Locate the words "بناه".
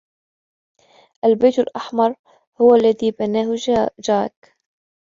3.11-3.55